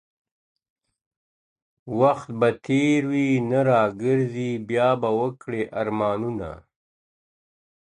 [1.99, 6.51] وخت به تېر وي نه راګرځي بیا به وکړې ارمانونه.